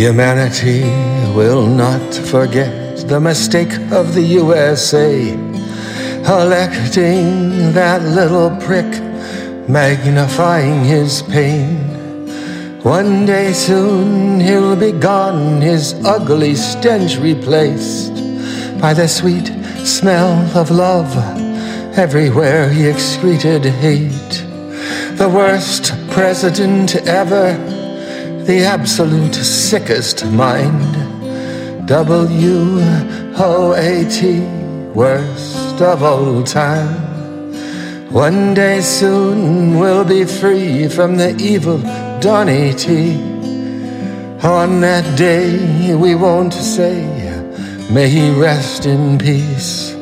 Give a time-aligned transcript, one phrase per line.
[0.00, 0.80] Humanity
[1.36, 5.30] will not forget the mistake of the USA
[6.24, 8.90] electing that little prick,
[9.68, 11.76] magnifying his pain.
[12.82, 18.14] One day soon he'll be gone, his ugly stench replaced
[18.80, 19.48] by the sweet
[19.84, 21.14] smell of love.
[21.98, 24.46] Everywhere he excreted hate.
[25.18, 27.79] The worst president ever,
[28.46, 31.86] the absolute sickest mind.
[31.86, 32.78] W
[33.36, 34.40] O A T,
[34.94, 37.10] worst of all time.
[38.12, 41.78] One day soon we'll be free from the evil
[42.20, 43.14] Donny T.
[44.42, 47.04] On that day we won't say,
[47.90, 49.94] may he rest in peace.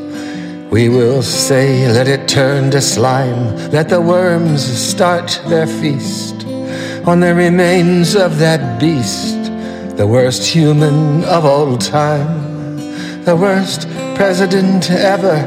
[0.71, 6.38] We will say, let it turn to slime, let the worms start their feast
[7.07, 9.37] on the remains of that beast,
[9.97, 12.77] the worst human of all time,
[13.25, 15.41] the worst president ever,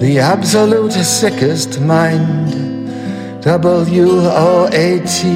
[0.00, 2.52] the absolute sickest mind,
[3.42, 5.28] W O A T,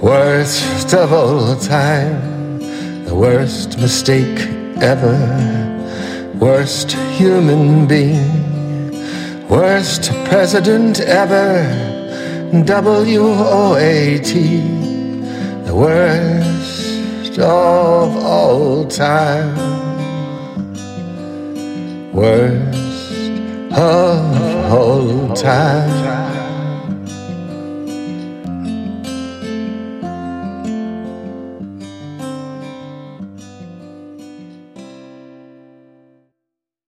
[0.00, 2.58] worst of all time,
[3.04, 4.40] the worst mistake
[4.80, 5.16] ever,
[6.34, 8.92] worst human being,
[9.48, 11.87] worst president ever,
[12.50, 14.60] W O A T,
[15.64, 19.78] the worst of all time
[22.18, 23.30] worst
[23.72, 26.57] of all time.